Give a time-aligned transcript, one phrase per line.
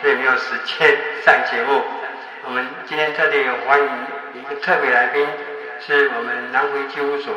[0.00, 1.82] 所以没有时间上节目。
[2.46, 3.88] 我们今天特别有欢迎
[4.34, 5.26] 一个特别来宾，
[5.86, 7.32] 是我们南回居护所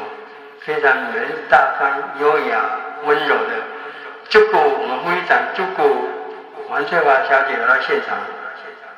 [0.66, 2.62] 非常人大方、优雅、
[3.06, 3.54] 温柔的
[4.30, 6.06] 朱古，我们护理长朱古
[6.70, 8.18] 王翠华小姐来到现场，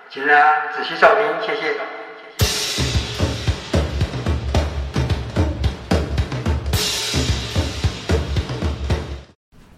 [0.09, 1.75] 请大家仔细收听，谢谢。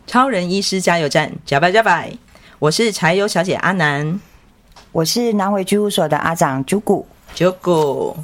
[0.08, 2.12] 超人医师加油站，加拜加拜！
[2.62, 4.22] 我是柴油小姐阿南，
[4.92, 7.04] 我是南回居务所的阿长啾古
[7.34, 8.16] 啾古。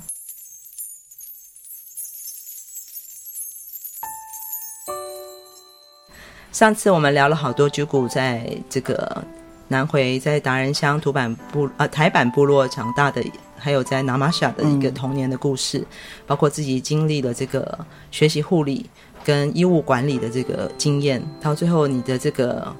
[6.51, 9.25] 上次我们聊了好多啾古在这个
[9.67, 13.25] 南回在达人乡土坂部啊台版部落长大的，
[13.57, 15.87] 还有在那玛夏的一个童年的故事，嗯、
[16.27, 17.79] 包括自己经历了这个
[18.11, 18.87] 学习护理。
[19.25, 22.73] 跟医务管理的这个经验，到最后你的这个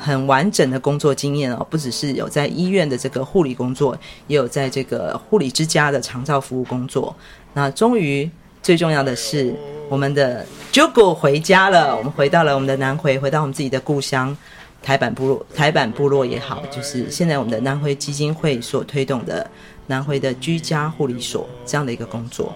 [0.00, 3.96] 很完整的工作经验哦，不只是有在医院的这个护理工作，
[4.26, 7.14] 也有在这个护理之家的长照服务工作。
[7.54, 8.30] 那终于
[8.62, 9.54] 最重要的是，
[9.88, 14.36] 我们的 Jugo 回家了，我们回到了我们的南回，回到我们自己的故乡
[14.82, 15.46] 台版部落。
[15.54, 19.48] 台版部落也好，就是现在我们的南回基金会所推动的
[19.86, 22.52] 南回的居家护理所这样的一个工作。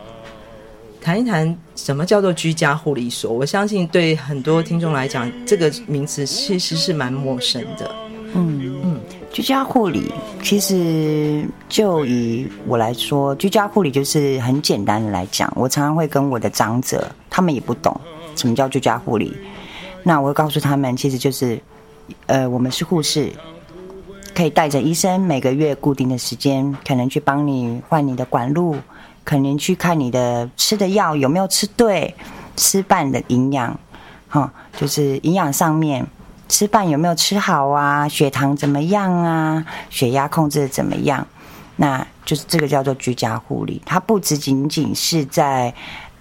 [1.03, 3.33] 谈一谈什么叫做居家护理所？
[3.33, 7.91] 我相信对很多听众来讲，这个名词其实是蛮陌生的。
[8.35, 9.01] 嗯嗯，
[9.33, 10.11] 居家护理
[10.43, 18.01] 其实就以我来说，居家护理就是很简单的来讲，我常常会跟我的长者，他们也不懂
[18.37, 19.37] 什么叫居家护理，
[20.05, 21.61] 那我会告诉他们，其实就是，
[22.27, 23.29] 呃，我们是护士，
[24.35, 28.77] 可以带着医生每个月固定的时间，可能去帮你换你的管路。
[29.25, 32.15] 可能去看你的吃的药有没有吃对，
[32.57, 33.79] 吃饭的营养，
[34.29, 36.07] 哈，就是营养上面
[36.49, 41.27] 吃饭有没有吃好啊，血糖怎么样啊，血压控制的怎么样，
[41.77, 45.73] 那就是这个叫做居家护理，它不只仅仅是在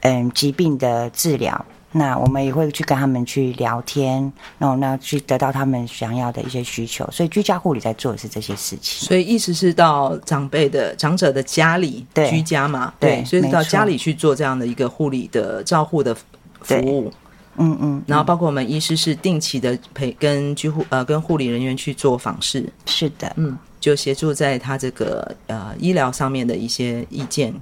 [0.02, 1.66] 嗯疾病的治疗。
[1.94, 7.06] 那我们也会去跟他们去聊天，然后那去得到他们想要的一些需求。
[7.12, 9.08] 所以居家护理在做的是这些事情。
[9.08, 12.94] 所以意思是到长辈的长者的家里对居家嘛？
[13.00, 16.16] 对，对，所以到家里去做这样的一个护理的照护的
[16.62, 17.12] 服务。
[17.58, 18.02] 嗯嗯。
[18.08, 22.66] 然后包括我们医师是定期的陪跟居护呃跟护理人员去做访视。
[22.86, 27.54] 是的，嗯，就协助在他这个呃医疗上面的一些意见。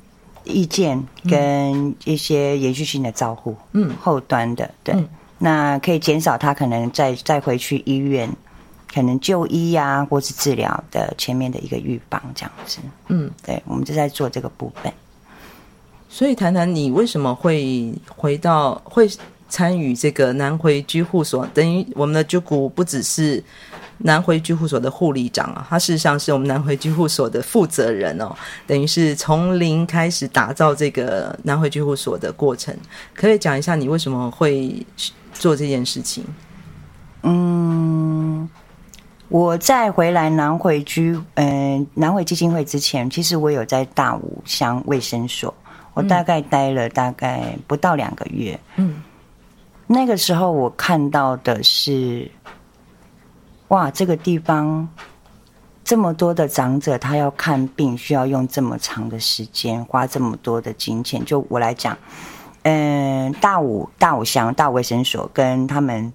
[0.49, 8.29] 意见跟一些延续性的照护，嗯，后端的对，嗯、那可以减少他可能再再回去医院，
[8.93, 14.91] 可能就医呀、啊，或是治疗的前面的一个预防这样子，嗯，对，我们就在做这个部分。
[16.09, 19.09] 所以谈谈你为什么会回到会
[19.47, 21.45] 参与这个南回居护所？
[21.53, 23.43] 等于我们的居谷不只是。
[24.01, 28.33] 南回居护所的护理长啊，他事实上是我们南回居护所的负责人哦，
[28.65, 32.73] 等于是从零开始打造这个南回居护所的过程，
[33.13, 34.73] 可以讲一下你为什么会
[35.33, 36.23] 做这件事情？
[37.23, 38.49] 嗯，
[39.27, 45.53] 我在回来南回居，嗯、呃，南回基金会之前，其实我有在大武乡卫生所，
[45.93, 49.03] 我大概待了大概不到两个月，嗯，
[49.87, 52.31] 那个时候我看到的是。
[53.69, 54.87] 哇，这个地方
[55.83, 61.23] 这么多的长者，他要看病需要用这么长的时间，花这么多的金钱。
[61.23, 61.95] 就我来讲，
[62.63, 66.11] 嗯，大武大武乡大武卫生所跟他们，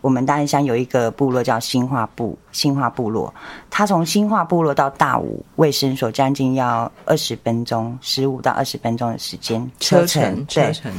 [0.00, 3.32] 我们大安乡有一个部落叫新化部新化部落，
[3.70, 10.92] 他从新化部落到大武卫生所将近要二十分钟，十五到二十分钟的时间车程，车程。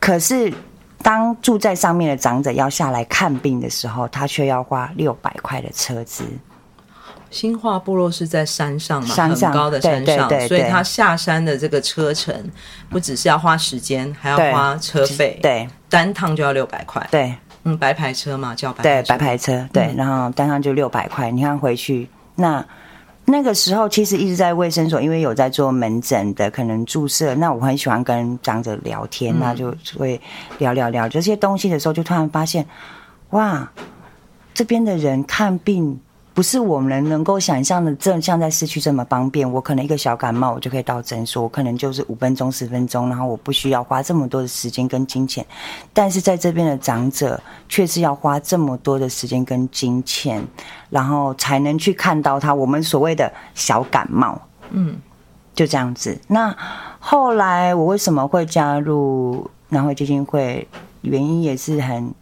[0.00, 0.50] 可是。
[1.02, 6.24] 当住在上面的长者要下来看病的时候，他却要花六百块的车资。
[7.30, 12.34] 新化部落是在山上嘛，山上很高的山上，对对对对所以他下山的这个车程
[12.88, 17.34] 不只是要花时间，还要花车费，对，单趟就要六百块，对，
[17.64, 22.64] 嗯，白牌车嘛，叫白牌对车白牌车，对，然后单趟就六百块，你看回去那。
[23.30, 27.34] 那个时候其实一直在卫生所，因为有在做门诊的，可能注射。
[27.34, 30.18] 那我很喜欢跟长者聊天，那就会
[30.58, 32.66] 聊聊聊这些东西的时候，就突然发现，
[33.30, 33.70] 哇，
[34.54, 36.00] 这边的人看病。
[36.38, 39.52] 不是我们能够想象的，这像在市区这么方便。
[39.52, 45.44] 我可能一个小感冒，我就可以到诊所，我可能就是五分钟、十分钟，然后我不需要花这么多的时间跟金钱。
[45.92, 50.40] 但是在这边的长者，却是要花这么多的时间跟金钱，
[50.90, 52.54] 然后才能去看到他。
[52.54, 54.40] 我们所谓的小感冒，
[54.70, 54.96] 嗯，
[55.56, 56.16] 就这样子。
[56.28, 56.56] 那
[57.00, 60.64] 后来我为什么会加入南汇基金会？
[61.00, 62.14] 原因也是很，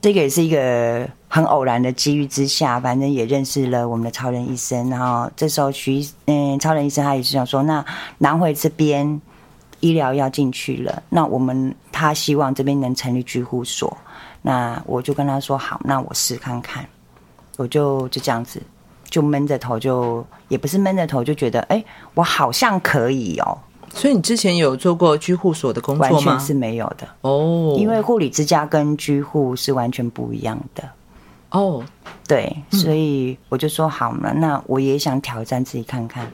[0.00, 1.08] 这个也是一个。
[1.28, 4.88] 很偶然的机遇之下，反正也认识了我们的超人医生。
[4.90, 7.84] 然后这时候徐嗯，超人医生他也是想说，那
[8.16, 9.20] 南回这边
[9.80, 13.96] 医疗要进去了，那我们他希望这边能成立居护所。
[14.40, 16.84] 那我就跟他说好，那我试看看。
[17.56, 18.62] 我就就这样子，
[19.10, 21.84] 就闷着头就，就也不是闷着头，就觉得哎，
[22.14, 23.58] 我好像可以哦。
[23.92, 26.12] 所以你之前有做过居护所的工作吗？
[26.12, 30.88] 完全是没有的哦，因为护理之家跟居护是完全不一样的。
[31.50, 31.84] 哦，oh,
[32.26, 36.30] 对，所以我就说好了，嗯、那我也想挑战自己看看。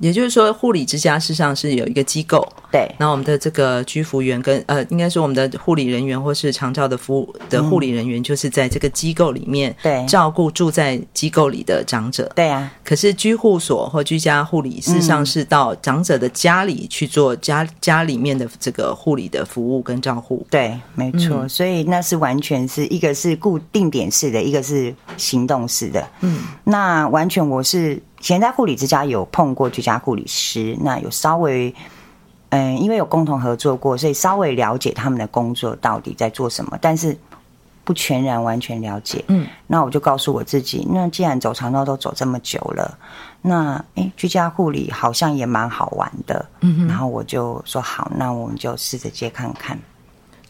[0.00, 2.92] 也就是说，护理之家事实上是有一个机构，对。
[2.98, 12.30] 然后我们的这个居服员跟呃，应该说我们的护理人员或是长照的服务的护理人员，就是在这个机构里面对照顾住在机构里的长者。
[12.34, 12.72] 对啊。
[12.84, 20.44] 可是居护所或居家护理事实上是到长者的家里去做家家里面的这个护理的服务跟照护。
[20.50, 21.44] 对，没错。
[21.44, 26.04] 嗯、所以那是完全是一个是固定点式的，一个是行动式的。
[26.20, 28.02] 嗯，那完全我是。
[28.24, 31.74] 以前在护理之家有碰过居家护理师，那有稍微，
[32.48, 37.14] 嗯，因为有共同合作过，所以稍微了解他们的工作到底在做什么，但是
[37.84, 39.22] 不全然完全了解。
[39.28, 42.96] 嗯，那我就告诉我自己，那既然走长道都走这么久了，
[43.42, 46.46] 那诶，居家护理好像也蛮好玩的。
[46.60, 49.78] 嗯，然后我就说好，那我们就试着接看看。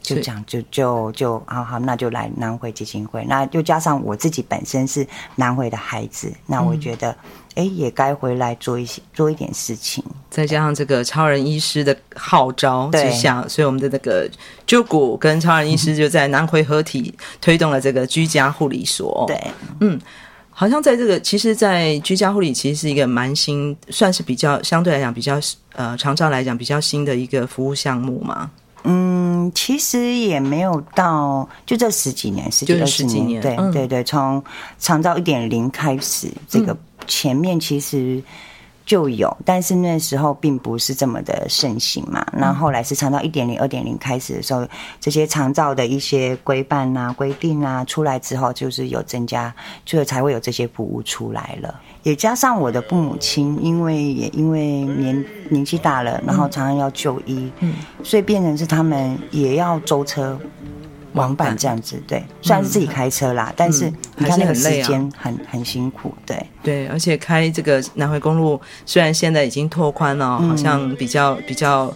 [0.04, 3.24] 就这样，就就就好好，那就来南回基金会。
[3.26, 5.04] 那又加上我自己本身是
[5.36, 7.10] 南回的孩子，那我觉得，
[7.54, 10.04] 哎、嗯，也该回来做一些做一点事情。
[10.28, 14.28] 再加上这个超人医师的号召之下，所以我们的那个
[14.66, 19.24] Jugo 跟超人医师就在南回合体推动了这个居家护理所。
[19.26, 19.42] 对，
[19.80, 19.98] 嗯，
[20.50, 25.40] 好像在这个，其实，在居家护理其实是一个蛮新，算是比较相对来讲比较
[25.72, 28.50] 呃长照来讲比较新的一个服务项目嘛。
[28.84, 34.42] 嗯，其实也没有到，就这十几年，十几二十年，年对、嗯、对对，从
[34.78, 36.76] 长照一点零开始，这个
[37.06, 38.22] 前面其实
[38.86, 42.25] 就有，但是那时候并不是这么的盛行嘛。
[42.32, 44.66] 那后，后来是长照一点零、二点零开始的时候，
[45.00, 49.54] 这些长照的一些规范啊、规定啊出来之后，就是有增加，
[49.84, 51.81] 就才会有这些服务出来了。
[52.02, 60.38] 也加上我的父母亲，因为也因为年年纪大了，然后常常要就医，嗯，所以变成是他们也要舟车
[61.14, 62.00] 往返这样子。
[62.06, 66.14] 对，虽然是自己开车啦，但是你看那个时间很很辛苦。
[66.25, 71.93] 对对，而且开这个南回公路，虽然现在已经拓宽了，好像比较比较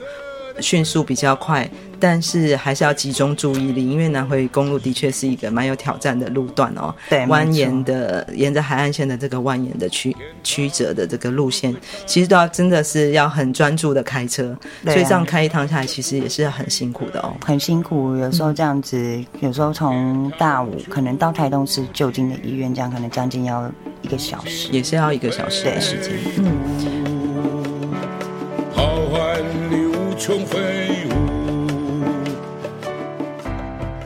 [0.61, 1.69] 迅速，比较快。
[2.01, 6.95] 但是还是要集中注意力，因为南回公路的确是一个蛮有挑战的路段哦。
[7.11, 11.75] 对，蜿蜒的沿着海岸线的这个蜿蜒的曲曲折的这个路线，
[12.07, 17.35] 其实都要真的是要很专注的开车，啊、所以这样开一趟下来，其实也是很辛苦的哦。
[17.45, 23.69] 很辛苦，有时候这样子，嗯、有时候从大武可能到台东市就近的医院，这样可能将近要
[24.03, 26.13] 一个小时，也是要一个小时的时间。
[26.37, 27.18] 嗯。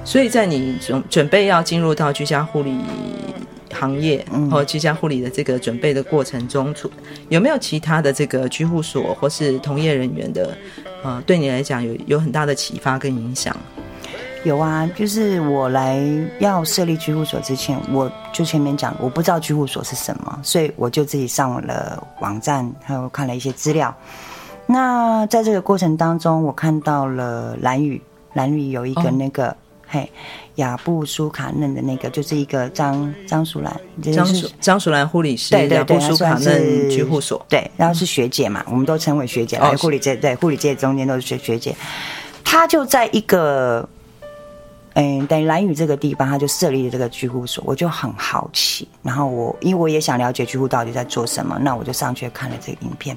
[0.05, 2.76] 所以在你准准备要进入到居家护理
[3.73, 6.73] 行业，嗯、或居家护理的这个准备的过程中，
[7.29, 10.57] 有没有其他的这个居护所或是同业人员的，
[11.02, 13.57] 呃，对你来讲有有很大的启发跟影响？
[14.45, 16.00] 有啊，就是我来
[16.41, 23.97] 要设立居护所之前，我就前面讲，我不知道居护所是什么，所以我就自己上了网站，还有看了一些资料。
[24.66, 28.00] 那在这个过程当中，我看到了蓝宇，
[28.35, 29.49] 蓝宇有一个那个。
[29.49, 29.57] 哦
[29.95, 30.11] 嘿，
[30.54, 33.78] 雅布苏卡嫩的那个就是一个张张淑兰，
[34.11, 41.76] 张淑张淑兰护理师，对对对，雅布苏卡嫩居护所，对，然后是学姐嘛，我们都称为学姐，来护理界对护理界中间都是学学姐，
[42.42, 43.87] 她就在一个
[44.95, 48.88] 嗯，等于兰屿这个地方，他就设立了这个居护所，我就很好奇。
[49.02, 53.16] 然后我因为我也想了解居护到底在做什么，那我就上去看了这个影片，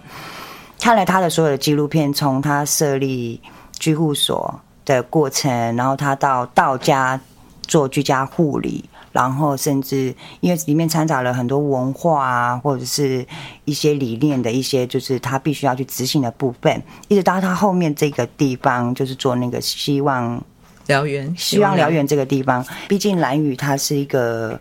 [0.80, 3.42] 看了他的所有的纪录片，从他设立
[3.80, 7.20] 居护所的过程，然后他到到家
[7.68, 8.84] 做居家护理。
[9.12, 13.26] 然后甚至因为里面掺杂了很多文化啊，或者是
[13.64, 20.44] 一些理念的一些，就是他必须要去执行的部分，一直到他后面这个地方，就是做那个希望
[20.86, 24.60] 燎原，希望燎原这个地方，毕竟兰屿它是一个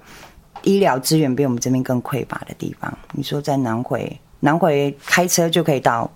[0.62, 2.96] 医疗资源比我们这边更匮乏的地方。
[3.10, 6.10] 你说在南回，南回开车就可以到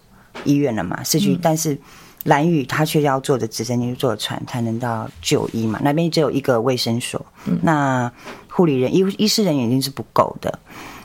[0.44, 1.76] 医院了嘛，市区，嗯、但是。
[2.24, 8.12] 蓝屿他却要坐着直升机、坐船才能到就医嘛，那边只有一个卫生所，嗯、那
[8.50, 10.58] 护理人、医医师人员已经是不够的，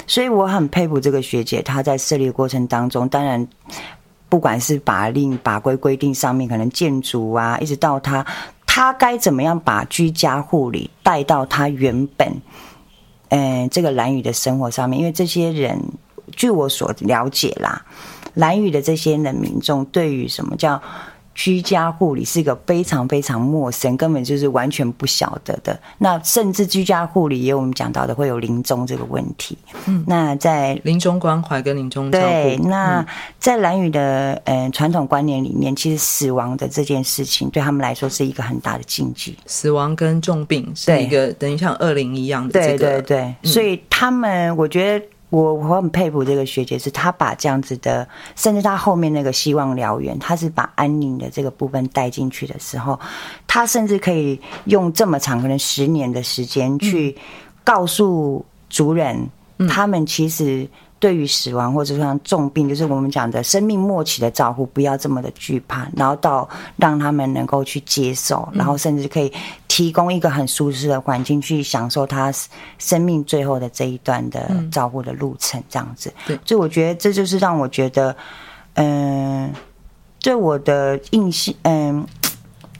[0.06, 3.48] 所以我很佩服这个学姐，她在设立的过程当中，当然
[4.28, 8.26] 不管是法令、法规规定上面，可能建筑啊，一直到她，
[8.66, 12.28] 她该怎么样把居家护理带到她原本，
[13.30, 15.80] 嗯、呃，这个蓝宇的生活上面，因为这些人，
[16.36, 17.84] 据我所了解啦。
[18.36, 20.82] 兰屿的这些人民众对于什么叫
[21.36, 25.80] 居家护理是一个非常非常陌生，根本就是完全不晓得的。
[26.00, 29.56] 那甚至居家护理也有我们讲到的会有临终这个问题。
[29.86, 33.06] 嗯，那在临终关怀跟临终对，那
[33.40, 39.38] 在兰屿的呃传统观念里面，其实死亡的这件事情对他们来说是一个很大的禁忌。
[39.46, 45.06] 死亡跟重病是一个等于像恶灵一样的这个，对对对，嗯，所以他们我觉得。
[45.34, 53.00] 我我很佩服这个学姐，是她把这样子的，甚至她后面那个希望燎原，她是把安宁的这个部分带进去的时候，
[53.48, 57.18] 她甚至可以用这么长，可能十年的时间去
[57.64, 59.28] 告诉族人，
[59.68, 60.70] 他们其实。
[61.04, 69.30] 对于死亡或者像重病，就是我们讲的生命末期的照顾，不要这么的惧怕，然后到让他们能够去接受，然后甚至可以
[69.68, 72.32] 提供一个很舒适的环境去享受他
[72.80, 76.10] 生命最后的这一段的照顾的路程，这样子。
[76.26, 78.16] 对，所以我觉得这就是让我觉得，
[78.76, 79.52] 嗯，
[80.22, 82.08] 对我的印象，嗯，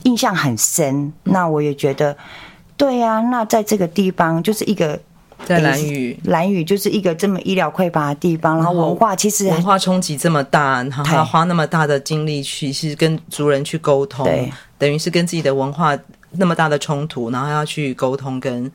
[0.04, 1.12] 印象很深。
[1.24, 2.16] 那我也觉得，
[2.78, 4.98] 对呀，那在这个地方就是一个。
[5.44, 14.26] 在蓝屿，蓝屿就是一个这么医疗匮乏的地方，然后文化其实文化冲击这么大，然后他花那么大的精力去，是跟族人去沟通，
[14.78, 15.98] 等于是跟自己的文化
[16.32, 18.70] 那么大的冲突，然后要去沟通跟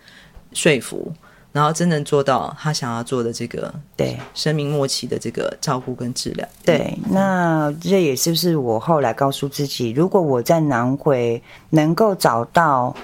[0.54, 1.12] 说服，
[1.51, 6.48] 然后真正做到他想要做的这个，对，生命末期的这个照顾跟治疗。
[6.63, 12.96] 对，那这也是不是我后来告诉自己，如果我在南回能够找到。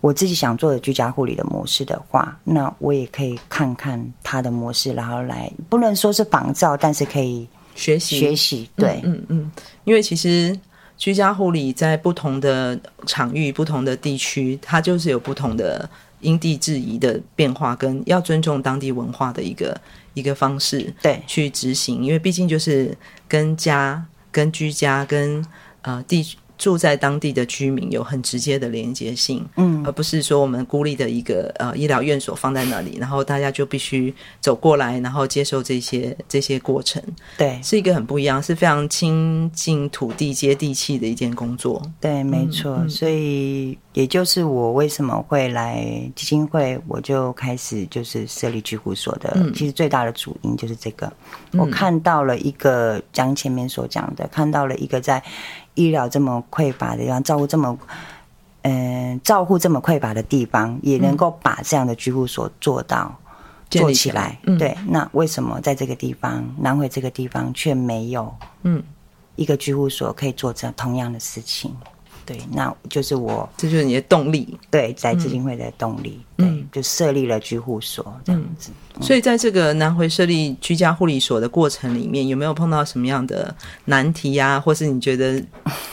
[0.00, 8.70] 我自己想做的居家护理的模式的话，那我也可以看看他的模式，然后来不能说是仿照，但是可以学习学习。
[8.76, 9.52] 对，嗯嗯，嗯，
[9.84, 10.58] 因为其实
[10.96, 15.88] 居家护理在不同的场域、不同的地区，它就是有不同的
[16.20, 19.78] 因地制宜的变化，跟要尊重当地文化的一个
[20.14, 22.02] 一个方式，对，去执行。
[22.02, 22.96] 因为毕竟就是
[23.28, 24.02] 跟家、
[24.32, 25.44] 跟居家、跟
[25.82, 26.38] 呃地区。
[26.60, 37.02] 住在当地的居民有很直接的连接性，嗯，而不是说我们孤立的一个呃医疗院所放在那里，然后大家就必须走过来，然后接受这些这些过程，
[37.38, 41.80] 对，是一个很不一样，是非常亲近土地、接地气的一件工作。
[41.98, 45.82] 对，没错，嗯，所以也就是我为什么会来
[46.14, 51.10] 基金会，我就开始就是设立居护所的，嗯，其实最大的主因就是这个，
[51.52, 55.22] 我看到了一个讲前面所讲的，看到了一个在。
[55.80, 57.78] 医疗这么匮乏的地方，照顾这么，
[58.62, 64.38] 嗯、呃，照顾这么匮乏的地方，也能够把这样的居护所做到、嗯、做起来。
[64.42, 68.30] 嗯、对，那为什么在这个地方，南回这个地方却没有，
[68.62, 68.82] 嗯，
[69.36, 71.74] 一个居护所可以做这同样的事情？
[72.30, 74.56] 对，那就是我，这就是你的动力。
[74.70, 78.70] 对，在基金会的动力，嗯、对，就设立了居护所这样子。
[78.94, 83.52] 嗯、所以，在这个南回设立居家护理所的过程里面，有没有碰到什么样的
[83.86, 84.60] 难题呀、啊？
[84.60, 85.42] 或是你觉得？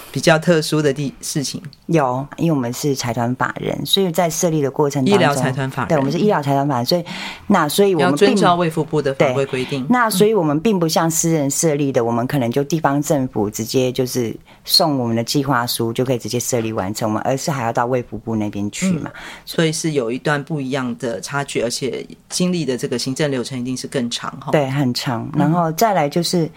[0.10, 7.04] 比较特殊的地事情 有，因为我们是财团法人，所以在设立的过程当中，医疗财团法人，对，我们是医疗财团法人，所以
[7.46, 9.86] 那所以我们要遵照卫福部的法规规定。
[9.90, 24.52] 那所以我们并不像私人设立的，我们可能就地方政府直接就是送我们的计划书就可以直接设立完成，我们而是还要到卫福部那边去嘛、嗯，所以是有一段不一样的差距，而且经历的这个行政流程一定是更长哈。
[24.52, 26.50] 对，很长，然后再来就是。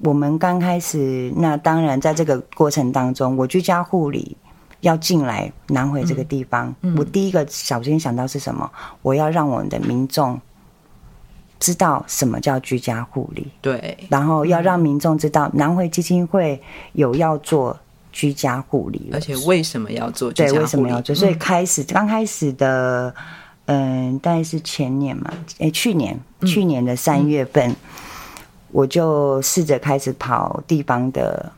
[0.00, 4.36] 我们刚开始，那当然在这个过程当中，我居家护理
[4.80, 6.94] 要进来南回这个地方，嗯。
[6.94, 8.70] 嗯、我第一个首先想到是什么？
[9.00, 10.38] 我要让我们的民众
[11.58, 16.60] 知道什么叫居家护理，对，然后要让民众知道南回基金会
[16.92, 17.74] 有要做
[18.16, 19.18] 居家护理了。
[19.18, 20.56] 而且为什么要做居家护理？
[20.56, 21.14] 对，为什么要做？
[21.14, 23.14] 所以开始、嗯、刚开始的，
[23.66, 27.76] 嗯、呃，大概是前年嘛，哎，去年，嗯、去年的三月份，嗯、
[28.72, 31.52] 我就试着开始跑地方的。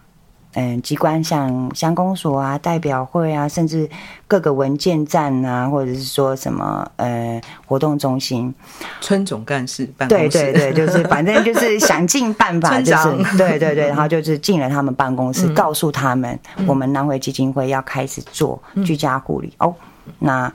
[0.60, 3.88] 嗯，机关像乡公所啊、代表会啊，甚至
[4.26, 8.52] 各个文件站啊，或者是说什么呃活动中心、
[9.00, 16.36] 村总干事办公室，对对对，就是反正就是想尽办法， 就是对对对，然后就是进了他们办公室，嗯、告诉他们
[16.66, 19.74] 我们南回基金会要开始做居家护理、嗯、哦。
[20.18, 20.52] 那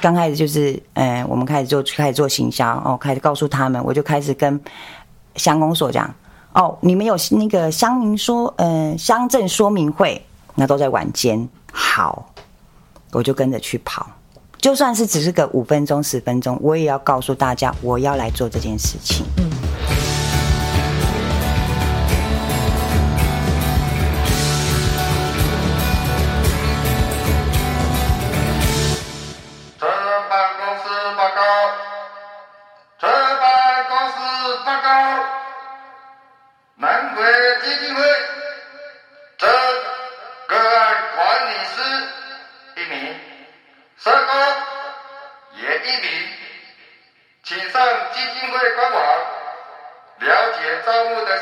[0.00, 4.60] 刚开始就是嗯，我们开始做开始做行销哦，开始告诉他们，我就开始跟
[5.34, 6.08] 乡公所讲。
[6.54, 11.48] 哦，你们有那个乡民说，呃，乡镇说明会，那都在晚间。
[11.72, 12.30] 好，
[13.12, 14.06] 我就跟着去跑，
[14.58, 19.24] 就算是只是个五分钟、十分钟，我也要告诉大家，我要来做这件事情。
[19.38, 19.61] 嗯。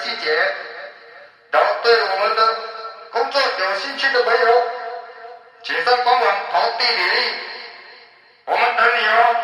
[0.02, 0.30] 细节，
[1.50, 2.42] 然后对我们的
[3.12, 4.47] 工作有兴趣的朋友，
[5.62, 7.16] 请上官网投递履历，
[8.47, 9.37] 我们等你哦。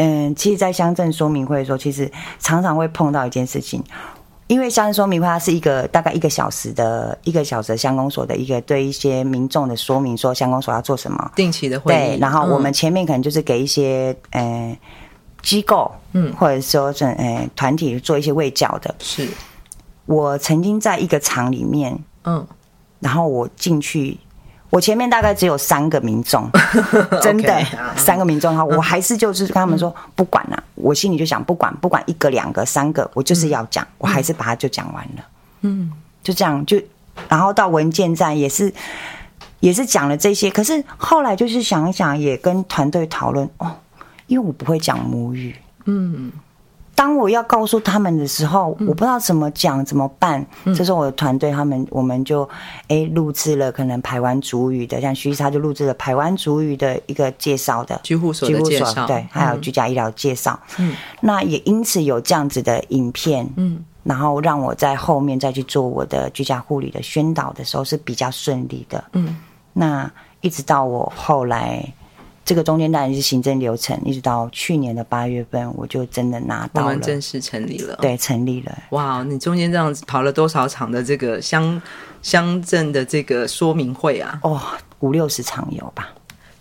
[0.00, 2.08] 嗯，其实，在乡镇说明会的时候，其实
[2.38, 3.82] 常常会碰到一件事情，
[4.48, 11.96] 因为乡镇说明会它是一个大概一个小时的一个小时的乡公所的一个对一些民众的说明，说乡公所要做什么定期的会议。
[11.96, 14.76] 对，然后我们前面可能就是给一些呃
[15.42, 18.94] 机构，嗯，或者说是呃团体做一些卫教的。
[18.98, 19.28] 是，
[20.06, 22.46] 我曾经在一个厂里面，嗯，
[23.00, 24.18] 然后我进去。
[24.70, 26.46] 我前面大概只有三个民众，
[27.22, 27.96] 真的 Okay.
[27.96, 35.24] 三个民众哈，我还是就是跟他们说不管了，我心里就想不管不管一个两个三个，我就是要讲，我还是把它就讲完了，
[35.62, 36.80] 嗯，就这样就，
[37.28, 38.72] 然后到文件站也是
[39.60, 43.76] 也是讲了这些，可是后来就是想一想，也跟团队讨论哦，
[44.26, 46.32] 因为我不会讲母语，嗯。
[46.98, 50.44] 当我要告诉他们的时候，我不知道怎么讲怎么办。
[50.64, 52.42] 嗯、这时候我的团队他们，我们就
[52.88, 60.58] 哎录制了可能台湾主语的，像徐医师他就录制了台湾主语的一个介绍的居护所的介绍，对，还有居家医疗介绍。
[60.76, 69.04] 嗯，那也因此有这样子的影片，嗯，然后让我在后面再去做我的居家护理的宣导的时候是比较顺利的。
[69.12, 69.36] 嗯，
[69.72, 71.80] 那一直到我后来。
[72.48, 77.94] 这个中间当然是行政流程，一直到去年的八月份，我就真的拿到了，我们正式成立了。
[78.00, 78.74] 对，成立了。
[78.88, 81.78] 哇，你中间这样子跑了多少场的这个乡
[82.22, 84.40] 乡镇的这个说明会啊？
[84.42, 84.58] 哦，
[85.00, 86.08] 五六十场有吧。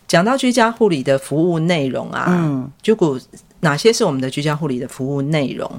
[0.09, 3.17] 讲到居家护理的服务内容啊，嗯，就古
[3.61, 5.71] 哪些是我们的居家护理的服务内容？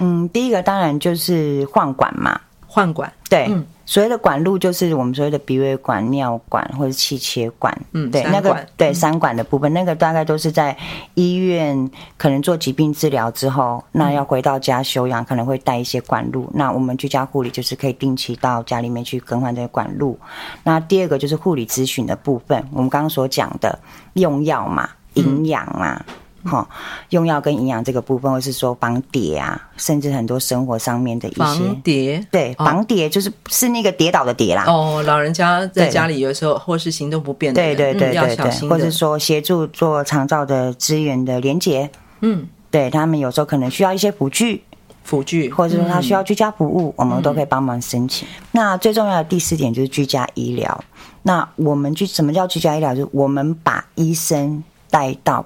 [0.00, 3.46] 嗯，第一个当然就是换管嘛，换管，对。
[3.48, 10.76] 嗯所谓的管路就是我们所谓的鼻胃管、尿管或者气切管，嗯，对，那个对三管的部分，那个大概都是在
[11.14, 16.48] 医院可能做疾病治疗之后，那要回到家休养，可能会带一些管路。
[16.54, 20.16] 那我们居家护理就是可以定期到家里面去更换这些管路。
[20.62, 23.76] 那第二个就是护理咨询的部分，我们刚刚所讲的
[24.12, 26.00] 用药嘛、营养嘛。
[26.44, 26.66] 哈，
[27.10, 34.64] 用药跟营养这个部分，或是说绑碟啊，甚至很多生活上面的一些绑碟，对，绑碟就是是那个跌倒的跌啦。
[34.66, 44.62] 哦，老人家在家里有时候或是行动不便的，对对对对对，或者说协助做长照的资源的连结，嗯，对他们有时候可能需要一些辅具，
[45.04, 48.26] 辅具，或者说他需要居家服务，我们都可以帮忙申请。
[48.52, 50.84] 那最重要的第四点就是居家医疗。
[51.22, 52.94] 那我们居什么叫居家医疗？
[52.94, 55.44] 就是我们把医生带到。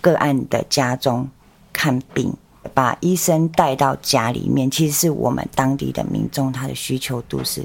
[0.00, 1.28] 个案的家中
[1.72, 2.32] 看病，
[2.74, 7.64] 把医生带到家里面，其实是我们当地的民众他的需求度是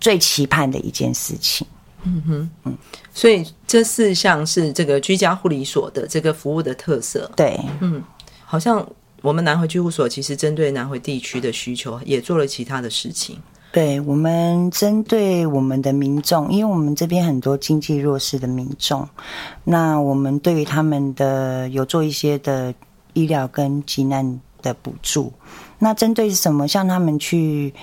[0.00, 1.66] 最期盼的一件事情。
[2.02, 2.76] 嗯哼，嗯，
[3.14, 7.30] 所以这四项是这个居家护理所的这个服务的特色。
[7.34, 8.02] 对，嗯，
[8.44, 8.86] 好像
[9.22, 13.40] 我们南回居护所其实针对南回地区的需求，也做了其他的事情。
[13.74, 19.08] 对，我们针对我们的民众，因为我们这边很多经济弱势的民众，
[19.64, 22.72] 那我们对于他们的有做一些的
[23.14, 25.32] 医疗跟急难的补助。
[25.76, 27.74] 那针对什么，像他们去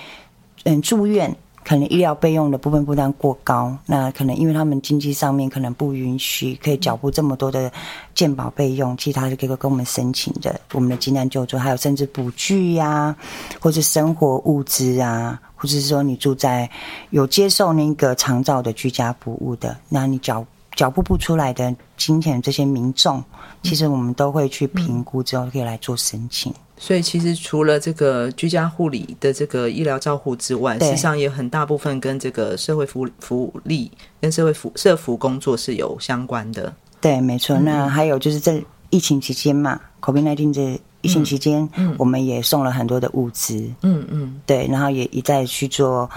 [0.64, 7.70] 嗯住院，可能医疗备用的部分负担过高，那可能因为他们经济上面可能不允许可以缴付这么多的
[8.14, 13.14] 健保备用，其他是可以跟我们申请的，我们的急难救助，还有甚至补具呀、
[13.60, 16.68] 或者生活物资啊，或者是说你住在
[17.10, 20.44] 有接受那个长照的居家服务的，那你缴
[20.74, 23.22] 缴付不出来的金钱，这些民众，
[23.62, 26.52] 其实我们都会去评估之后可以来做申请。
[26.76, 36.74] 所以其实除了这个居家护理的这个医疗照护之外，实际上也很大部分跟这个社会福福利跟社会福社福工作是有相关的。
[37.00, 37.56] 对，没错。
[37.58, 46.10] 那还有就是在疫情期间嘛，COVID-19 这疫情期间，嗯，我们也送了很多的物资，嗯嗯，对，然后也一再去做。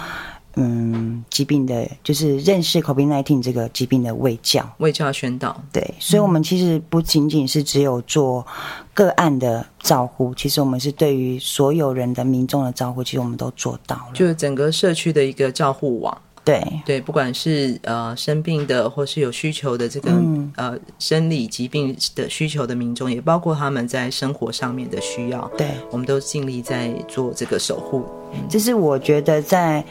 [0.58, 5.62] 嗯，疾病的，就是认识 COVID-19 这个疾病的卫教、卫教宣导。
[5.72, 8.46] 对，所以，我们其实不仅仅是只有做
[8.94, 16.18] 个案的照护，其实我们是对于所有人的民众的照护，其实我们都做到了，就是整个社区的一个照护网。
[16.46, 25.52] 对对，不管是呃生病的，或是有需求的这个、嗯、呃生理疾病的需求的民众，也包括他们在生活上面的需要。
[25.58, 28.06] 对，我们都尽力在做这个守护。
[28.48, 29.84] 这是我觉得在。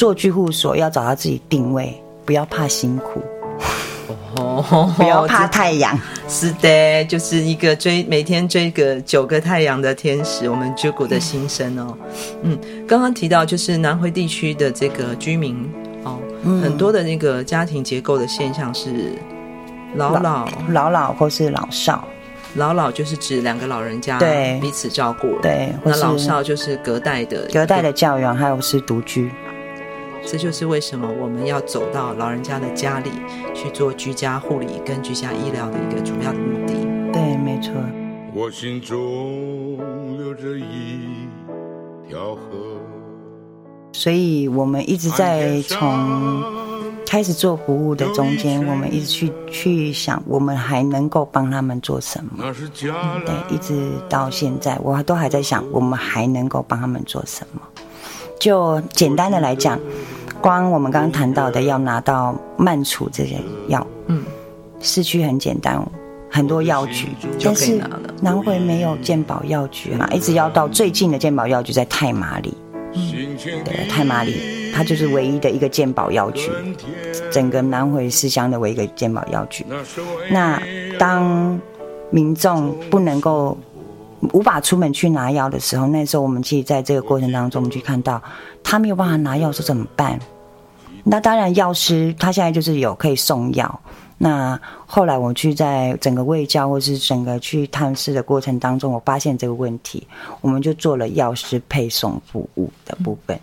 [0.00, 3.20] 做居护所要找到自己定位，不要怕辛苦，
[4.34, 5.94] 哦，不要怕太阳。
[6.26, 11.94] 是的，就是一个追每天追个九个太阳的天使，我们居谷的心声哦。
[12.40, 12.58] 嗯，
[12.88, 15.70] 刚刚提到就是南回地区的这个居民
[16.02, 19.12] 哦，嗯，很多的那个家庭结构的现象是
[19.96, 22.08] 老老老老或是老少，
[22.54, 29.30] 老老就是指两个老人家对彼此照顾，对，那老少就是隔代的隔代的教养，还有是独居。
[30.26, 33.10] 这就是为什么我们要走到老人家的家里
[33.54, 36.74] 去做居家护理跟居家医疗的一个主要的目的。
[37.12, 37.72] 对，没错。
[38.32, 39.76] 我心中
[40.16, 41.28] 流着一
[42.08, 42.40] 条河。
[43.92, 46.42] 所以我们一直在从
[47.04, 52.44] 开始做服务的中间，我们一直去去想，我们还能够帮他们做什么？
[52.44, 52.54] 嗯，
[53.26, 57.60] 对，一直到现在，我都还在想，我们还能够帮他们做什么？
[58.40, 59.78] 就简单的来讲，
[60.40, 63.36] 光我们刚刚谈到的要拿到慢处这些
[63.68, 64.24] 药，嗯，
[64.80, 65.78] 市区很简单，
[66.30, 67.08] 很多药局，
[67.44, 67.78] 但是
[68.22, 72.56] 南回没有健保药局嘛，一直要到最近的健保药局在太麻里，
[72.94, 76.50] 嗯，对，太麻里，它就是唯一的一个健保药局，
[77.30, 79.66] 整个南回市乡的唯一一个健保药局。
[80.30, 80.58] 那
[80.98, 81.60] 当
[82.08, 83.54] 民众不能够。
[84.32, 88.22] 无法出门去拿药的时候，那时候我们其实在这个过程当中，我们去看到
[88.62, 90.18] 他没有办法拿药，说怎么办？
[91.02, 93.80] 那当然，药师他现在就是有可以送药。
[94.22, 100.06] 那后来我去在整个卫教或是整个去探视的过程当中，我发现这个问题，
[100.42, 103.40] 我们就做了药师配送服务的部分。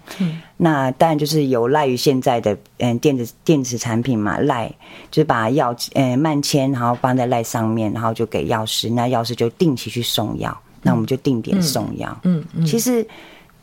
[0.55, 4.71] 那当然就是有赖于现在的嗯电子电子产品嘛，赖
[5.09, 10.55] 就是把药嗯慢签，然后放在赖上面，然后就给药师，那药师就定期去送药。
[10.87, 12.17] 那我们就定点送药。
[12.23, 13.05] 嗯嗯，其实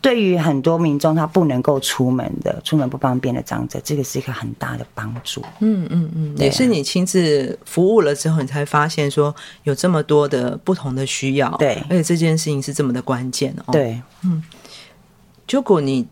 [0.03, 5.41] 对于很多民众，他不能够出门的、出门不方便的长者，这个是一个很大的帮助。
[5.61, 11.51] 嗯嗯嗯，也是你亲自服务了之后，你才发现说有这么多的不同的需要。
[11.57, 13.73] 对，而且这件事情是这么的关键哦。
[13.73, 14.43] 对，嗯，
[15.51, 16.07] 如果你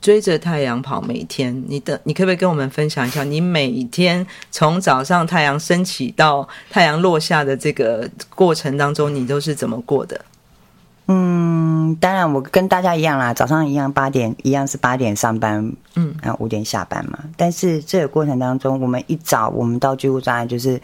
[0.00, 10.18] 追着太阳跑，每天你的，你可不可以跟我们分享一下，你每天从早上太阳升起到太阳落下的这个过程当中，你都是怎么过的？
[11.12, 17.18] 嗯，当然我跟大家一样啦，早上一样八点一样是八点上班，嗯，然后五点下班嘛。
[17.36, 20.80] 但是这个过程当中，我们一早我们到居护站就是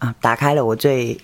[0.00, 1.16] 啊，打开了我最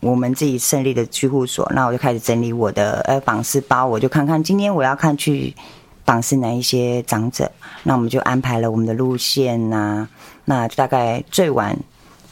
[0.00, 5.54] 我们自己胜利的居护所，那我就开始整理我的呃访视包，我就看看今天我要看去
[6.06, 10.08] 访视哪一些长者，那我们就安排了我们的路线呐、啊，
[10.46, 11.76] 那大概最晚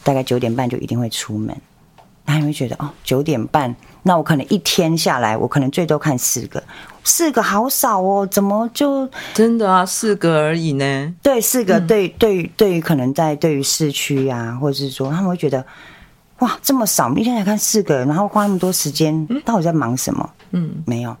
[0.03, 1.55] 大概九点半就一定会出门。
[2.25, 3.73] 那你会觉得哦，九点半。
[4.03, 6.63] 那我可能一天下来，我可能最多看四个，
[7.03, 9.85] 四个好少哦，怎么就真的啊？
[9.85, 11.15] 四个而已呢？
[11.23, 15.65] 对，四个对对于对于可能在对于市区啊，或者是说他们会觉得
[16.39, 20.29] 哇这么少，一天才看四个，然后花那么多时间，到底在忙什么？
[20.51, 21.15] 嗯，没有。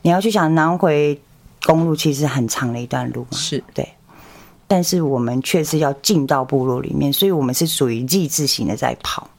[0.00, 1.20] 你要去想南回
[1.64, 3.86] 公路其实很长的一段路嘛，是对，
[4.66, 9.37] 但是我们却是要进到部落里面，所以我们是属于 Z 字型的在跑，嗯，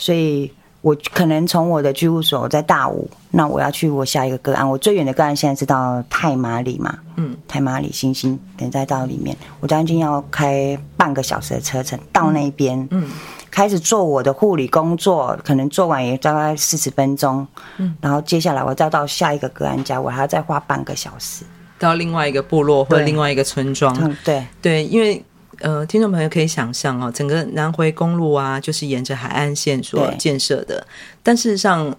[0.00, 0.50] 所以。
[0.82, 4.66] 我可能从我的居务所在大武，那我要去我下一个个案。
[4.66, 13.06] 我最远的个案现在是到太马里嘛，嗯，太马里星星等在到里面，我将近要开半个小时的车程到那边，嗯，
[13.50, 21.44] 开始做我的护理工作，可能做完也大概四十分钟，嗯，然后接下来我再到下一个个案家，我还要再花半个小时，
[21.78, 23.94] 到另外一个部落或者另外一个村庄。
[24.00, 25.22] 嗯，对对，因为
[25.60, 30.86] 呃，听众朋友可以想象哦，整个南回公路啊，就是沿着海岸线所建设的，
[31.22, 31.96] 但事实上。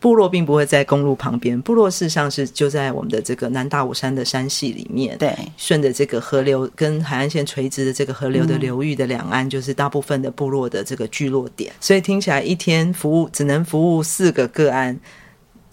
[0.00, 5.18] 部落并不会在公路旁边，部落事实上是就在我们的这个南大武山的山系里面。
[5.18, 11.70] 对，顺着这个河流跟海岸线垂直的这个河流的流域的两岸，就是大部分的部落的这个聚落点。
[11.78, 14.98] 所以听起来一天服务只能服务四个个案，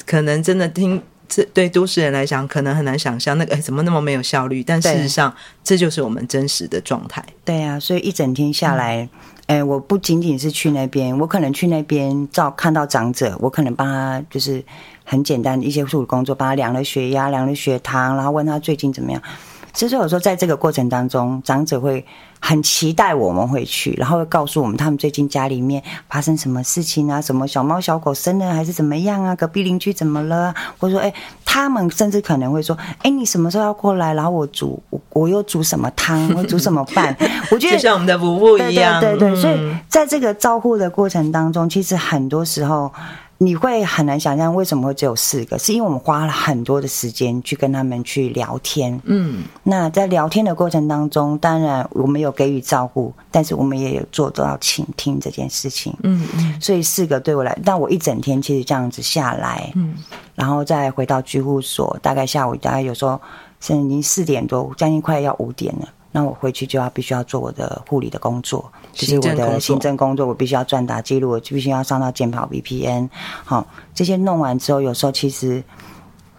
[0.06, 4.62] 可能真的听这对都市人来讲，可能很难想象那个哎怎么那么没有效率。
[4.62, 7.24] 但事实上，这就是我们真实的状态。
[7.46, 9.04] 对啊，所以一整天下来。
[9.04, 9.10] 嗯
[9.50, 14.64] 哎，我不仅仅是去那边，我可能去那边照看到长者，我可能帮他就是
[15.04, 19.20] 很简单的一些护理工作，帮他量了血压、量了血糖，然后问他最近怎么样。
[19.80, 22.06] 其实有时候在这个过程当中，长者会。
[22.42, 30.56] 很期待我们会去，然后会告诉我们他们最近家里面发生什么事情啊，什么小猫小狗生了还是怎么样啊，隔壁邻居怎么了？
[30.78, 31.14] 或者说，哎，
[31.44, 34.14] 他们甚至可能会说，哎，你什么时候要过来？
[34.14, 37.14] 然后我煮，我，我又煮什么汤，我煮什么饭？
[37.52, 39.42] 我觉得就像我们的服务一样，对对对，对。
[39.42, 42.90] 所以在这个照顾的过程当中，其实很多时候。
[43.42, 49.02] 你会很难想象为什么会只有四个，是因为我们花了很多的时间去跟他们去聊天。
[49.06, 55.96] 嗯，那在聊天的过程当中，当然我们有给予照顾，但是我们也有做到倾听这件事情。
[56.04, 59.96] 嗯嗯，所以四个对我来，但我一整天其实这样子下来，嗯，
[60.36, 63.20] 然后再回到居护所，大概下午大概有时候
[63.62, 65.88] 现在已经四点多，将近快要五点了。
[66.12, 73.08] 那我回去就要必须要做我的护理的工作，就是我的行政工作，我必须要转达记录，我必须要上到健跑 VPN。
[73.46, 75.64] 好，这些弄完之后，有时候其实，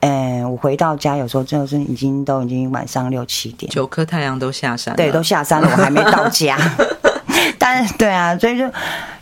[0.01, 6.59] 嗯、呃，我回到家有时候就是已经都已经晚上六七点，九颗太阳都下山了，对，都下山了，我还没到家。
[7.57, 8.69] 但是，对啊，所以就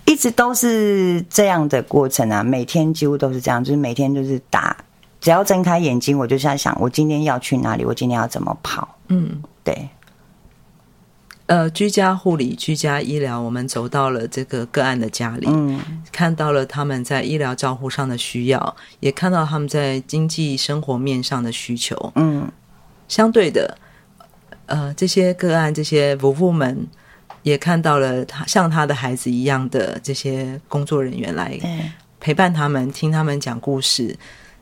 [0.07, 4.77] 一直都是这样的过程啊，每天几乎都是这样，就是每天就是打，
[5.21, 8.89] 只要睁开眼睛，我就在想，我今天要去哪里，我今天要怎么跑？
[9.09, 9.89] 嗯，对。
[11.49, 15.81] 呃，居家护理、居家医疗，我们走到了这个个案的家里，嗯，
[16.13, 22.47] 看到了他们在医疗照护上的需要，也看到他们在经济生活面上的需求，嗯，
[23.09, 23.79] 相对的，
[24.67, 26.87] 呃，这些个案、这些夫妇们
[27.43, 31.59] 也看到了他像他的孩子一样的这些工作人员来
[32.21, 34.15] 陪伴他们，听他们讲故事。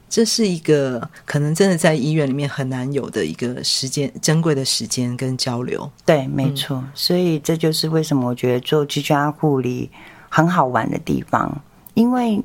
[0.08, 5.90] 这是一个可能真的在医院里面很难有的一个时间，珍贵的时间跟交流。
[6.04, 6.76] 对，没错。
[6.76, 6.88] 嗯。
[6.94, 9.90] 所以这就是为什么我觉得做居家护理
[10.28, 11.60] 很好玩的地方，
[11.94, 12.40] 因为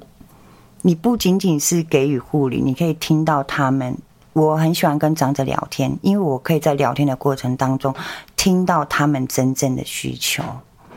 [0.82, 3.95] 你不仅仅是给予护理，你可以听到他们。
[4.34, 7.93] 我很喜欢跟长者聊天，因为我可以在聊天的过程当中
[8.36, 10.43] 听到他们真正的需求。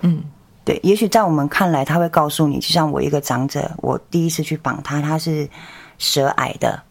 [0.01, 0.23] 嗯，
[0.65, 0.81] 对。
[0.83, 5.47] 也许在我们看来，他会告诉你，就像我一个长者，我第一次去绑他，他是。
[5.99, 6.83] 舌癌的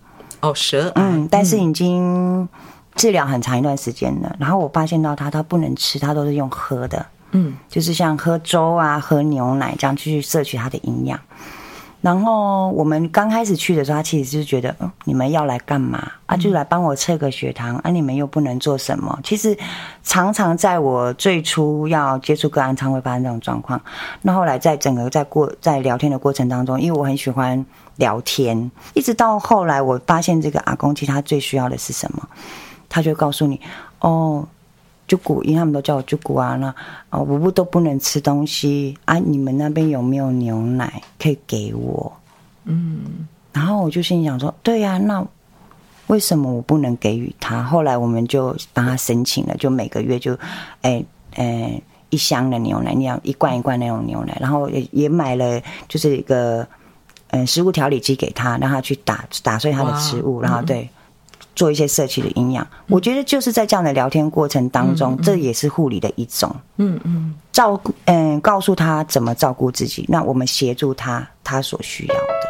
[0.41, 2.47] 哦，舌癌，嗯，但是已经
[2.95, 4.35] 治疗很长一段时间了。
[4.39, 11.19] 然后我发现到他，他不能吃，他都是用喝的，嗯，就是像喝粥啊、喝牛奶这样去摄取他的营养。
[12.01, 16.35] 然后我们刚开始去的时候，他其实就是觉得，嗯，你们要来干嘛啊？
[16.35, 17.89] 就来帮我测个血糖啊？
[17.89, 19.17] 你们又不能做什么？
[19.23, 19.57] 其实
[20.03, 23.81] 常常在我最初要接触个案，常会发生这种状况。
[24.21, 32.27] 那后来在整个在过在聊天的过程当中，因为我很喜欢聊天，一直到后来我发现这个阿公其实他最需要的是什么，
[32.89, 33.59] 他就告诉你
[33.99, 34.47] 哦。
[35.05, 36.55] 猪骨，因为他们都叫我猪骨啊。
[36.55, 36.67] 那
[37.09, 39.19] 啊，我不都不能吃东西啊？
[39.19, 42.11] 你们那边有没有牛奶可以给我？
[42.63, 45.23] 嗯，然后我就心想说，对呀、那
[46.07, 47.61] 为什么我不能给予他？
[47.63, 50.39] 后来我们就帮他申请了，就每个月就，
[50.83, 51.03] 哎
[51.35, 51.79] 哎，
[52.09, 56.65] 一箱的牛奶，那样一罐一罐那种牛奶，然后也也买了，就是一个
[57.33, 60.81] 嗯食物调理机给他，让他去打打碎他的食物，然后对。
[60.83, 60.89] 嗯
[61.55, 66.51] 做一些社区的营养，我觉得就是在这样的聊天过程当中，嗯、这也是护理的一种。
[66.77, 72.42] 嗯嗯，照顾嗯，告诉他怎么照顾自己，那我们协助他他所需要的。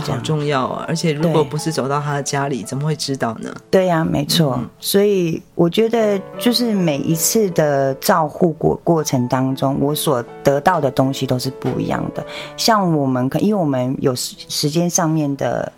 [0.00, 0.84] 好重要啊！
[0.88, 3.54] 而且如果不是走到他的家里，怎么会知道呢？
[3.70, 4.56] 对呀、啊，没错。
[4.58, 12.24] 嗯、所以我觉得，就是每一次的照护过过程当中，我所得到的东西都是不一样的。
[12.56, 15.72] 像我们可，因为我们有时时间上面的。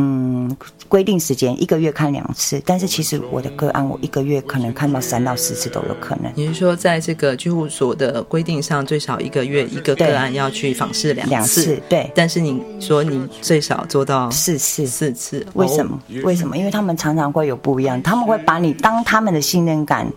[0.00, 0.56] 嗯，
[0.88, 6.32] 规定时间一个月看两次，但是其实我的个案，我一个月可能看到三到四次都有可能。
[6.34, 11.30] 你是说，在这个居护所的规定上，最少一个月一个个案要去访视两次？
[11.30, 12.10] 两次，对。
[12.14, 16.00] 但是你说你最少做到四次，四次，为什么？
[16.24, 16.56] 为什么？
[16.56, 20.10] 因为他们常常会有不一样，他们会把你当他们的信任感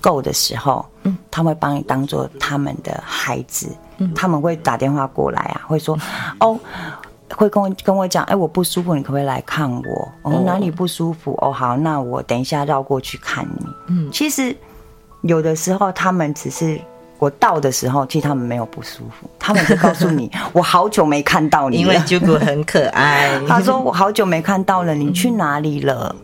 [0.00, 5.98] 够的时候，嗯，他们会帮你当做他们的孩子，嗯，他们会打电话过来啊，会说，
[6.40, 6.58] 哦，
[7.36, 10.12] 会跟我跟我讲，哎，我不舒服，你可不可以来看我？
[10.22, 11.38] 哦，哪里不舒服？
[11.42, 13.66] 哦，好，那我等一下绕过去看你。
[13.88, 14.56] 嗯，其实
[15.22, 16.80] 有的时候他们只是。
[17.18, 23.40] 我到的时候，其实他们没有不舒服，他们是告诉你， 我好久没看到你了，因为 Jugo 很可爱。
[23.48, 26.14] 他说我好久没看到了，你去哪里了？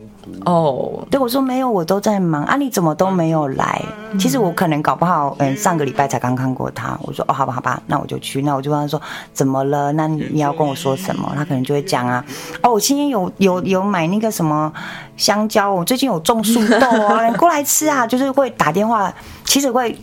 [0.45, 3.81] 哦，对，我说没有，我都在忙啊，你怎么都没有来？
[4.19, 6.99] 其实我可能搞不好，嗯，上个礼拜才刚看过他。
[7.03, 8.43] 我说哦，好吧，好吧，那我就去。
[8.43, 9.01] 那我就问他说
[9.33, 9.93] 怎么了？
[9.93, 11.33] 那你要跟我说什么？
[11.37, 12.25] 他可能就会讲啊，
[12.63, 14.73] 哦，我今天有有有买那个什么
[15.17, 19.13] 香蕉，我最近有种树豆啊，你 过来吃啊，就是会打电话，
[19.45, 19.97] 其实会。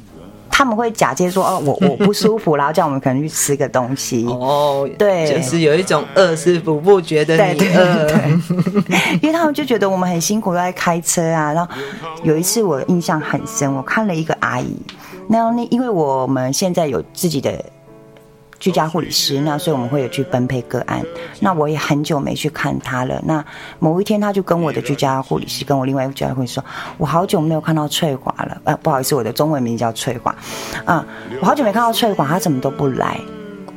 [0.59, 11.53] 他们会假借说哦，我 我不舒服，然后叫我们可能去吃个东西哦，对，就是有一种饿是不不觉得你饿，对对对， 因为他们就觉得我们很辛苦在开车啊。
[11.53, 11.73] 然后
[12.23, 14.75] 有一次我印象很深，我看了一个阿姨，
[15.29, 17.63] 那那因为我们现在有自己的。
[18.59, 21.01] 居家护理师，那所以我们会有去分配个案。
[21.39, 23.21] 那我也很久没去看他了。
[23.25, 23.43] 那
[23.79, 26.65] 某一天，他就跟我的居家护理师，跟我另外一个居家护理师说
[26.99, 30.35] ：“我好久没有看到翠华了。”呃，不好意思，我的中文名叫翠华。
[30.83, 31.05] 啊，
[31.39, 33.17] 我好久没看到翠华，他怎么都不来。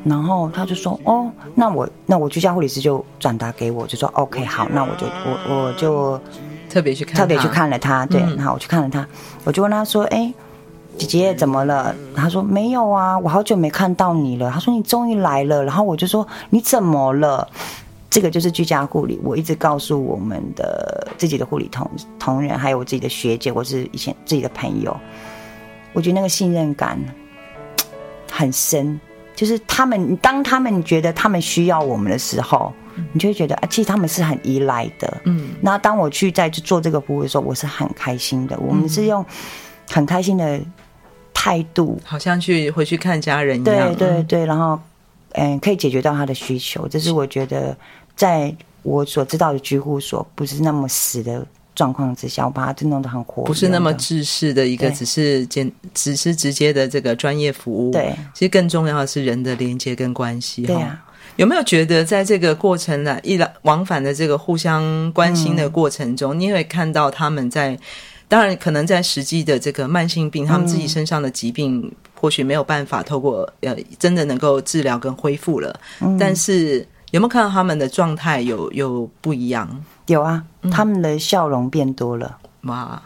[0.05, 6.21] 然后他就说：“哦，那我那我居家护理师就转达给我，就说 OK，好，那我就我我就
[6.69, 8.05] 特别去看特别去看了他。
[8.07, 9.07] 对，然后我去看了他，
[9.45, 10.35] 我就问他说：哎。”
[10.99, 11.95] 姐姐怎么了？
[12.15, 14.51] 他说没有啊，我好久没看到你了。
[14.51, 17.49] 他说你终于来了，然后我就说你怎么了？
[18.09, 24.95] 这个就是居家护理，我一直告诉我们的自己的护理同同仁，还有我自己的学姐，或是以前自己的朋友，
[25.95, 26.99] 我觉得那个信任感
[28.31, 29.01] 很深，
[29.35, 32.71] 就是他们当他们觉得他们需要我们的时候，
[33.15, 35.21] 你就会觉得啊，其实他们是很依赖的。
[35.25, 38.59] 嗯，那当我去再去做这个服务的时候，我是很开心的。
[38.61, 39.25] 我们是用
[39.91, 40.61] 很开心的。
[41.33, 42.01] 态度。
[42.05, 44.79] 好像去回去看家人一样，对对对，然后
[45.33, 47.77] 嗯，可以解决到他的需求，这是我觉得
[48.15, 57.91] 在我所知道的居护所不是那么死的状况之下，我把它弄得很活，不是那么制式的一个，只是简只是直接的这个专业服务。
[57.93, 60.63] 对，其实更重要的是人的连接跟关系。
[60.63, 61.03] 对啊，
[61.37, 67.79] 有没有觉得在这个过程呢，一来往返的这个互相关心的过程中，嗯、你也会看到他们在。
[68.33, 75.79] 当然，可能在实际的这个慢性病，他们自己身上的疾病，或许没有办法透过呃，真的能够治疗跟恢复了。
[76.19, 76.79] 但是
[77.11, 79.69] 有没有看到他们的状态有有不一样？
[80.07, 82.39] 有啊，他们的笑容变多了。
[82.63, 83.03] 哇，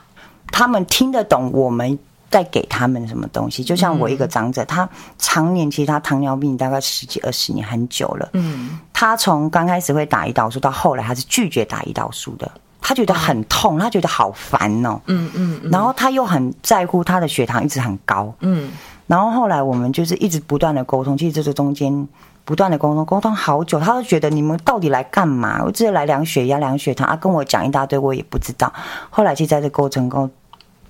[0.52, 1.98] 他们听得懂我们
[2.30, 3.64] 在给他们什么东西。
[3.64, 8.28] 就像我一个长者，他常年其实他糖尿病大概十几二十年很久了。
[8.34, 12.48] 嗯，他从刚开始会打胰岛素，到后来他是拒绝打胰岛素的。
[12.88, 15.00] 他觉得很痛，他觉得好烦哦。
[15.06, 18.32] 嗯嗯，然后他又很在乎他的血糖一直很高。
[18.38, 18.70] 嗯，
[19.08, 22.06] 然后后来我们就是一直不断的沟通，其实这是中间
[22.44, 25.64] 不断的沟通，沟通好久，他都觉得你们到底来干嘛？
[25.64, 28.72] 我只是来量血压、量血糖，啊，跟我讲一大堆，我也不知道。
[29.10, 30.30] 后来其实在这过程中。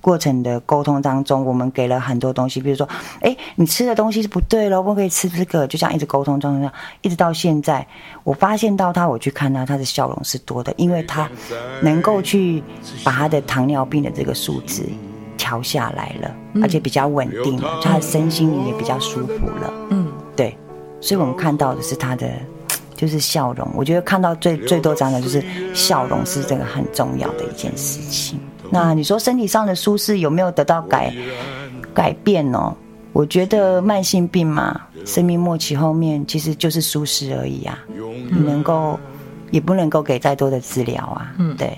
[0.01, 2.87] 过程的沟通当中，我们给了很多东西，比如说，
[3.19, 7.85] 哎，你吃的东西是不对了，我可以吃这个，就这样一直沟通中，一直到现在，
[8.23, 11.29] 我发现到他，我去看他，他的笑容是多的，因为他
[11.81, 12.63] 能够去
[13.03, 14.83] 把他的糖尿病的这个数字
[15.37, 17.95] 调下来了，而且比较稳定了，他。
[17.95, 19.73] 的身心灵也比较舒服了。
[19.89, 20.55] 嗯，对，
[21.01, 22.29] 所以我们看到的是他的
[22.95, 28.39] 就是笑容，我觉得看到最最多张的就是笑容是这个很重要的一件事情。
[28.71, 31.13] 那你说身体上的舒适有没有得到改
[31.93, 32.75] 改变呢？
[33.13, 37.79] 我觉得慢性病嘛，生命末期后面其实就是舒适而已啊。
[38.29, 38.99] 你能够
[39.49, 41.33] 也不能够给再多的治疗啊。
[41.37, 41.77] 嗯，对。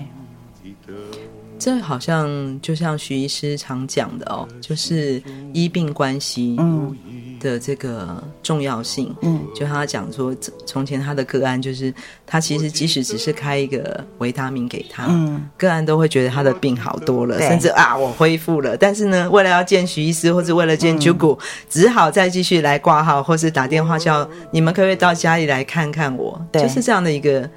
[1.58, 5.22] 这好像就像徐医师常讲的哦，就是
[5.52, 6.56] 医病关系。
[6.58, 6.94] 嗯。
[7.40, 10.32] 的这个重要性，嗯，就他讲说，
[10.64, 11.92] 从前他的个案就是，
[12.24, 18.76] 他其实即使只是开一个维他命给他，嗯，个案都会觉得他的病好多了，甚至啊，我恢复了。
[18.76, 26.40] 但是呢，为了要见徐医师，或者为了见 Jugo，只好再继续来挂号，或是打电话叫你们可不可以到家里来看看我？
[26.52, 27.48] 对，就是这样的一个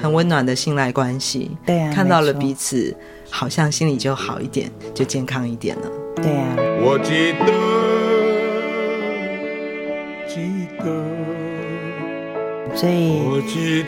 [0.00, 1.50] 很温暖的信赖关系。
[1.66, 2.96] 对啊，看到了彼此，
[3.30, 5.90] 好像心里就好一点，就健康一点了。
[6.16, 7.67] 对啊，我记得。
[12.78, 13.42] 所以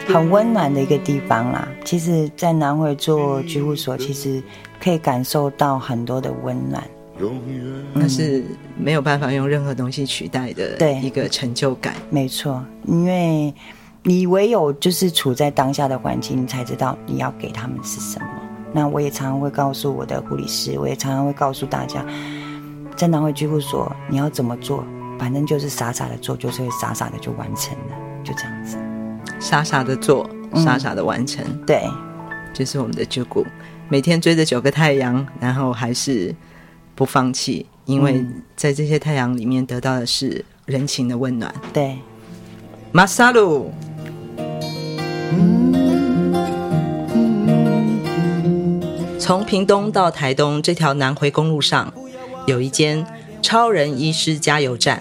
[0.09, 1.69] 很温暖的一个地方啦。
[1.85, 4.43] 其实，在南回做居护所，其实
[4.83, 6.83] 可以感受到很多的温暖。
[7.93, 8.43] 那是
[8.77, 11.95] 没有办法用任何东西取代的一个成就感。
[12.11, 13.55] 没错，因为
[14.03, 18.27] 你唯有就是处在当下的环境，你才知道你要给他们是什么。
[18.73, 22.05] 那我也常常会告诉我的护理师，我也常常会告诉大家，
[22.97, 24.83] 在南回居护所你要怎么做，
[25.17, 28.77] 反正就是傻傻的做，就是会傻傻的就完成了，就这样子。
[29.39, 31.45] 傻傻的做，傻傻的完成。
[31.47, 31.89] 嗯、对，
[32.53, 33.47] 就是我们的居谷，
[33.89, 36.35] 每天追着九个太阳，然后还是
[36.95, 38.25] 不放弃，因为
[38.57, 41.55] 在这些太阳里面得到的是人情的温暖。
[41.73, 41.99] 对，
[42.93, 43.73] 马萨鲁。
[49.19, 51.93] 从屏东到台东这条南回公路上，
[52.47, 53.07] 有一间
[53.41, 55.01] 超人医师加油站，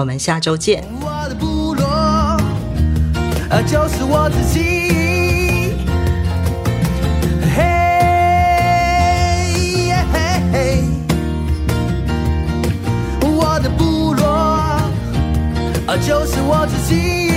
[0.00, 0.82] 我们下周见。
[1.02, 2.40] 我的部落，
[3.66, 5.74] 就是我自己。
[7.54, 7.62] 嘿，
[10.10, 10.84] 嘿，嘿，
[13.20, 14.80] 我的部落，
[15.98, 17.29] 就是我自己。